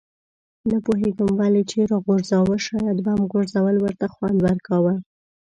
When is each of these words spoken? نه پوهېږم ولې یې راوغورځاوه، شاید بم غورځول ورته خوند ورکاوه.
نه 0.69 0.77
پوهېږم 0.85 1.31
ولې 1.35 1.61
یې 1.77 1.81
راوغورځاوه، 1.91 2.55
شاید 2.67 2.97
بم 3.05 3.21
غورځول 3.31 3.75
ورته 3.79 4.05
خوند 4.13 4.37
ورکاوه. 4.47 4.93